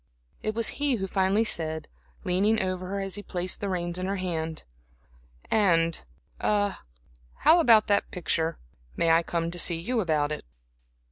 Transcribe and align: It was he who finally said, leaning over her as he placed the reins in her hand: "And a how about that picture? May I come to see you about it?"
It 0.41 0.55
was 0.55 0.69
he 0.81 0.95
who 0.95 1.05
finally 1.05 1.43
said, 1.43 1.87
leaning 2.23 2.59
over 2.59 2.87
her 2.87 3.01
as 3.01 3.13
he 3.13 3.21
placed 3.21 3.61
the 3.61 3.69
reins 3.69 3.99
in 3.99 4.07
her 4.07 4.15
hand: 4.15 4.63
"And 5.51 6.01
a 6.39 6.77
how 7.41 7.59
about 7.59 7.85
that 7.85 8.09
picture? 8.09 8.57
May 8.97 9.11
I 9.11 9.21
come 9.21 9.51
to 9.51 9.59
see 9.59 9.77
you 9.79 9.99
about 9.99 10.31
it?" 10.31 10.43